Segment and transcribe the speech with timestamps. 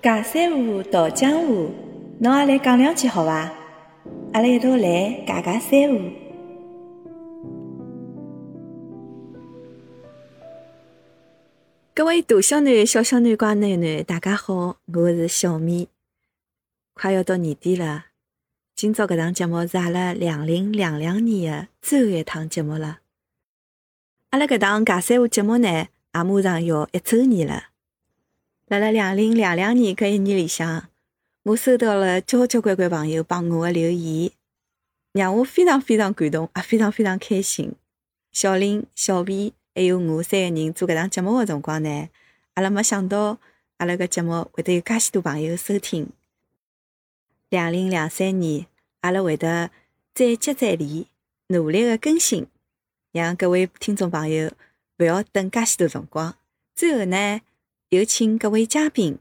[0.00, 1.72] 尬三胡，道江湖，
[2.20, 3.52] 侬也来讲两句好伐？
[4.32, 6.10] 阿拉一道来尬尬三胡。
[11.92, 15.88] 各位大小囡、小小囡乖囡囡，大家好，我是小米。
[16.94, 18.04] 快要到年底了，
[18.76, 23.00] 今朝搿档节目是阿拉两零两两年的最后一趟节目了。
[24.30, 27.67] 阿拉搿档尬三胡节目呢，也马上要一周年了。
[28.68, 30.90] 辣辣两零两两年搿一年里向，
[31.42, 34.30] 我收到了交交关关朋友帮我的留言，
[35.12, 37.72] 让我非常非常感动，也非常非常开心。
[38.30, 42.10] 小林、小 V 还有我三个人做搿档节目的辰光呢，
[42.54, 43.38] 阿拉没想到
[43.78, 46.10] 阿拉搿节目会得有介许多朋友收听。
[47.48, 48.66] 两零两三年，
[49.00, 49.70] 阿拉会得
[50.12, 51.06] 再接再厉，
[51.46, 52.46] 努力的更新，
[53.12, 54.52] 让各位听众朋友
[54.98, 56.36] 勿要等介许多辰光。
[56.76, 57.40] 最后呢？
[57.90, 59.18] 有请各位嘉宾，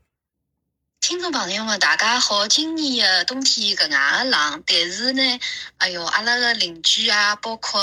[1.00, 2.50] 听众朋友们，大家好！
[2.50, 5.40] 今年的冬天格外的冷，但是呢，
[5.78, 7.82] 哎哟，阿拉个邻居啊，包括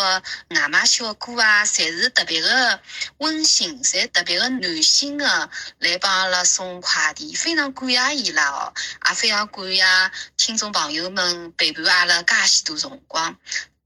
[0.50, 2.78] 外卖小哥啊，侪是特别的
[3.16, 8.74] 温馨，侪特别的暖心的来帮阿拉送快递，非常感谢伊拉哦，
[9.08, 9.82] 也非常感谢
[10.36, 13.34] 听众朋友们陪伴阿拉介许多辰光。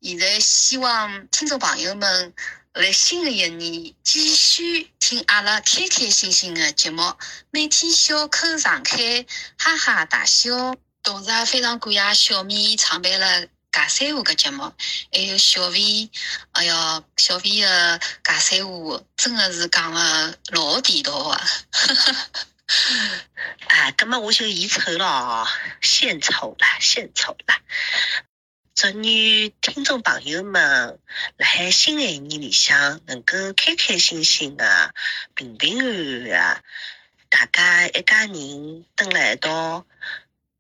[0.02, 2.34] 现在希望听众朋友们。
[2.74, 7.14] 来新的一年，继续听阿拉开开心心的节目，
[7.50, 9.24] 每天笑口常开，
[9.56, 10.76] 哈哈大笑。
[11.02, 13.40] 同时也非常感谢小米创办了
[13.72, 14.70] 《尬三胡》个节目，
[15.10, 16.10] 还有小 V，
[16.52, 21.40] 哎哟，小 V 的《尬三胡》真的是讲了老地道啊！
[23.68, 25.48] 啊，那么我就献丑了，
[25.80, 27.54] 献丑了，献丑了。
[28.80, 31.00] 祝愿听众朋友们
[31.36, 34.94] 辣海新的一年里向能够开开心心的、
[35.34, 36.62] 平平安安的，
[37.28, 39.84] 大家一家人蹲辣一道，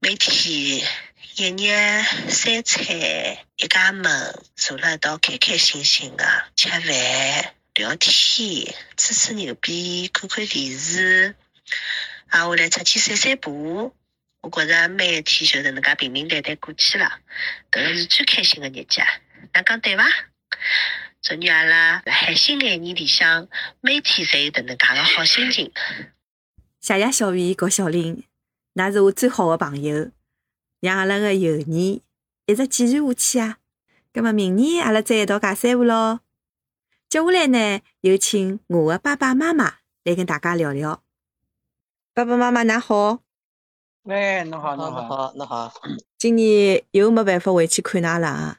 [0.00, 0.84] 每天
[1.36, 2.84] 一日三餐，
[3.56, 11.36] 一家门坐辣一道，开开心心的吃饭、聊天、吹吹牛逼、看看电视，
[12.30, 13.94] 啊，我来出去散散步。
[14.40, 17.20] 我觉着每一天就能能介平平淡淡过去了，
[17.70, 19.02] 搿个是最开心的日节，
[19.52, 20.04] 㑚讲对伐？
[21.20, 23.48] 祝愿阿拉辣海新一年里向
[23.80, 25.72] 每天侪有迭能介个好心情。
[26.80, 28.24] 谢谢小薇和小林，
[28.74, 30.12] 㑚是我最好的朋友，
[30.80, 32.02] 让阿拉个友谊
[32.46, 33.58] 一直继续下去啊！
[34.12, 36.20] 葛末明年阿拉再一道尬三胡咯。
[37.08, 41.02] 接下来呢，有请我的爸爸妈妈来跟大家聊聊。
[42.14, 43.27] 爸爸妈妈，㑚好。
[44.08, 45.70] 哎，侬好，侬好，侬好。
[46.16, 48.58] 今年又没办法回去看㑚了啊，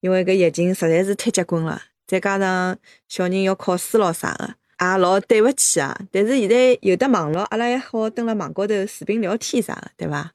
[0.00, 2.76] 因为搿疫情实在是太结棍了，再加上
[3.08, 5.98] 小人要考试咯啥个，也老对勿起啊。
[6.12, 10.32] 但是现在有的网络，阿拉还好蹲辣网高头视频聊天啥个，对伐？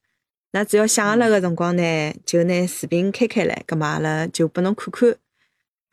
[0.52, 5.16] 那只要想阿拉个辰光呢，就拿视频开开来，葛末阿拉就拨侬看看。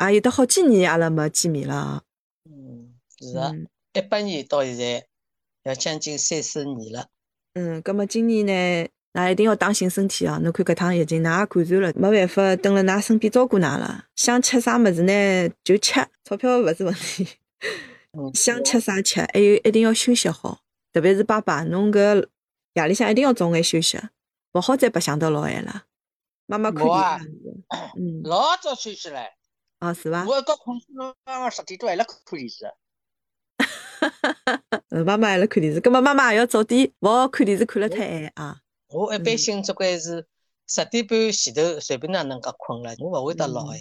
[0.09, 2.05] 也有得好几年阿拉没见面了。
[2.49, 3.53] 嗯，是啊，
[3.93, 5.05] 一八年到现在
[5.65, 7.09] 要将近三四年了。
[7.55, 10.39] 嗯，葛么今年呢，那一定要当心身体哦。
[10.43, 14.07] 侬看搿趟疫情，㑚也感染了，没办法蹲辣㑚身边照顾㑚了。
[14.17, 17.29] 想吃啥物事呢，就吃，钞票勿是问题。
[18.35, 20.61] 想吃啥吃，还有一定要休息好，
[20.93, 22.27] 特别是爸爸，侬搿
[22.75, 23.99] 夜里向一定要早眼休息，
[24.53, 25.85] 勿好再白相到老晚了。
[26.47, 27.31] 妈妈看电视，
[27.99, 29.21] 嗯，老早休息了。
[29.81, 30.25] 哦，是伐？
[30.27, 32.65] 我到困死了，晚上十点钟还辣看电视。
[35.05, 38.59] 妈妈还辣看电视，葛末妈妈也要早点，勿好看电视看了太晚啊。
[38.89, 40.27] 我一般性只管是
[40.67, 43.79] 十点半前头随便哪能介困了，我勿会得老晚。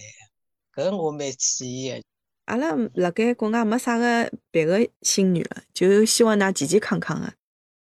[0.74, 2.02] 搿我蛮注意个。
[2.46, 7.34] 阿拉辣盖国外没啥个别个心愿了，就希望㑚健健康康个。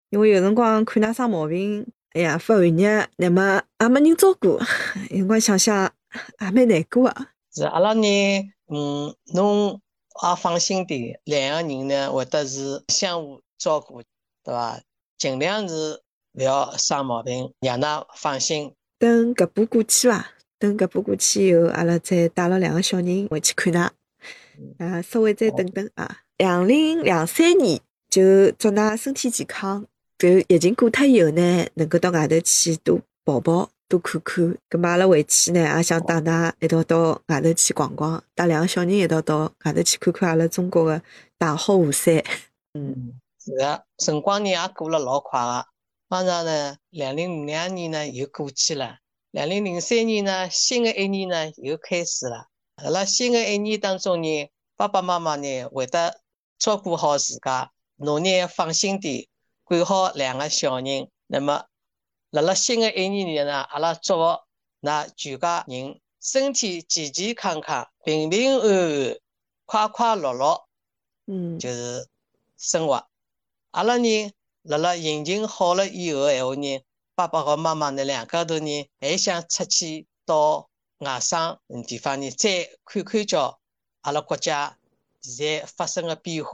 [0.08, 4.58] 因为有辰光看㑚生毛病，哎呀，发寒热，那么也没人照顾，
[5.10, 5.92] 有辰光想想
[6.40, 7.26] 也蛮难过个。
[7.54, 8.06] 是阿拉呢，
[8.68, 9.80] 嗯，侬。
[10.22, 14.02] 也放心点，两个人呢会得是相互照顾，
[14.42, 14.80] 对伐？
[15.16, 16.00] 尽量是
[16.34, 18.72] 勿要生毛病，让㑚放心。
[18.98, 20.30] 等搿波过去伐？
[20.58, 23.90] 等搿波过去以后，阿拉再带了两个小人回去看㑚。
[24.78, 26.18] 啊，稍微再等等啊。
[26.36, 27.80] 两零两三年
[28.10, 29.86] 就祝㑚身体健康。
[30.18, 33.70] 搿疫情过脱以后呢，能够到外头去多跑跑。
[33.88, 41.02] 多看看，咁阿拉回去呢，也想带㑚一道到外头去逛逛，带两个小人一道到外头去看看阿拉中国的
[41.38, 42.22] 大好河山。
[42.74, 45.66] 嗯，是个，辰光呢也过了老快个，
[46.08, 48.98] 马上呢，两零五两年呢又过去了，
[49.30, 52.48] 两零零三年呢，新的一年呢又开始了。
[52.76, 56.20] 阿拉新的一年当中呢，爸爸妈妈呢会得
[56.58, 59.26] 照顾好自家，侬呢放心点，
[59.64, 61.08] 管好两个小人。
[61.26, 61.64] 那么，
[62.30, 64.40] 辣辣新的一年里呢，阿拉祝福
[64.82, 69.18] 㑚全家人身体健健康康、平平安安、
[69.64, 70.68] 快快乐乐，
[71.26, 72.06] 嗯，就是
[72.58, 73.08] 生活。
[73.70, 76.80] 阿拉呢，辣辣疫情好了以后，闲话呢，
[77.14, 83.58] 爸爸和妈妈呢两家头呢，还想出去到外省地方呢，再看看叫
[84.02, 84.76] 阿拉国家
[85.22, 86.50] 现在发生的变化，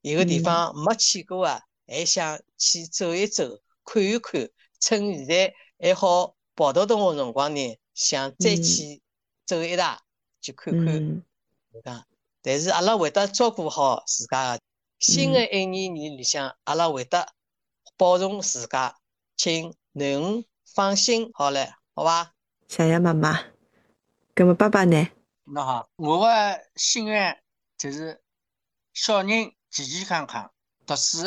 [0.00, 4.50] 有个地方没去过啊，还想去走一走、看一看。
[4.84, 9.00] 趁现在还好跑得动个辰光呢，想再去
[9.46, 9.98] 走一趟，
[10.42, 11.22] 去看看。
[11.72, 12.06] 我讲，
[12.42, 14.60] 但是阿拉会得照顾好自家个。
[14.98, 17.32] 新的一年年里向，阿拉会得
[17.96, 18.98] 保重自家，
[19.38, 22.34] 请囡恩放心好唻，好伐？
[22.68, 23.40] 谢谢妈妈。
[24.34, 25.08] 搿么爸爸呢？
[25.44, 26.26] 那好，我个
[26.76, 27.42] 心愿
[27.78, 28.20] 就是
[28.92, 30.52] 小人健健康康，
[30.84, 31.24] 读书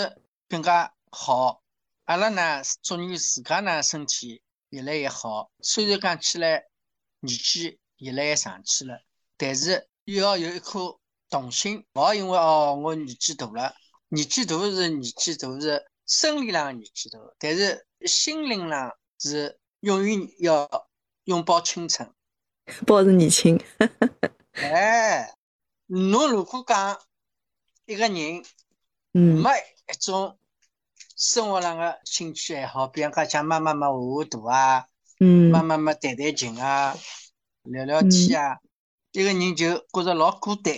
[0.48, 1.64] 更加好。
[2.08, 5.52] 阿拉呢，祝愿自家呢身体越来越好。
[5.60, 6.64] 虽然讲起来
[7.20, 9.02] 年纪越来越上去了，
[9.36, 10.98] 但是又要有一颗
[11.30, 13.76] 童心，勿好因为哦我年纪大了，
[14.08, 20.88] 年纪大是年纪大是生理上年纪大，但是心灵上是永远要
[21.26, 22.10] 拥抱青春，
[22.86, 23.62] 保持年轻。
[24.56, 25.36] 哎，
[25.88, 27.02] 侬如果讲
[27.86, 28.46] 一个人
[29.12, 29.52] 嗯，没
[29.92, 30.40] 一种。
[31.18, 34.86] 生活上个兴趣爱好，比方讲像妈妈嘛画画图啊，
[35.20, 36.96] 嗯，妈妈嘛弹弹琴啊，
[37.64, 38.60] 聊聊天啊，
[39.12, 40.76] 一个人就觉着老孤单，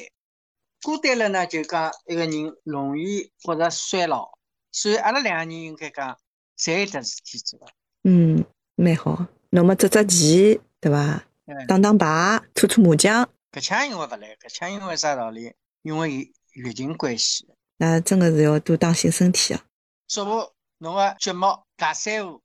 [0.81, 4.29] 孤单了呢，就讲一个人容易觉着衰老，
[4.71, 6.17] 所以阿拉两个人应该讲
[6.57, 7.59] 侪有得事体做。
[8.05, 8.45] 嗯，
[8.75, 11.21] 蛮好，侬么捉捉棋，对伐？
[11.67, 13.27] 打打牌，搓搓麻将。
[13.51, 15.51] 搿腔因为勿来，搿腔因为啥道理？
[15.81, 17.45] 因为疫疫情关系。
[17.75, 19.65] 那真的是要多当心身体啊。
[20.09, 21.45] 祝福侬个节目
[21.77, 22.41] 尬三胡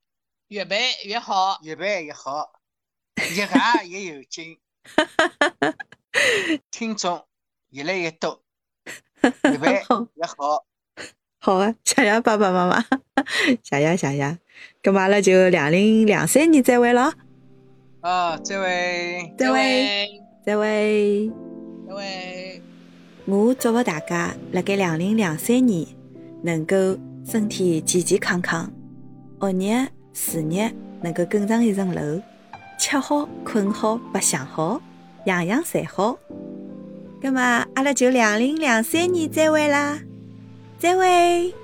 [0.49, 2.61] 越办越好，越办越好，
[3.35, 4.59] 越尬越有劲，
[6.71, 7.25] 听众
[7.71, 8.43] 越来越多，
[9.51, 9.73] 越办
[10.13, 10.67] 越好。
[11.41, 12.85] 好啊，谢谢爸爸妈妈，
[13.65, 14.39] 谢谢谢谢。
[14.83, 17.15] 咁嘛，阿拉就两零两三年再会了。
[18.03, 21.33] 啊，再会，再会，再会，
[21.89, 22.63] 再会。
[23.25, 25.87] 我祝福大家，辣盖两零两三年
[26.43, 26.77] 能够。
[27.25, 28.71] 身体健健康康，
[29.41, 30.73] 学业事业
[31.03, 32.21] 能够更上一层楼，
[32.79, 34.81] 吃好困好白相好，
[35.27, 36.17] 样样侪好。
[37.23, 39.99] 那么，阿拉就两零两三年再会啦，
[40.79, 41.55] 再会。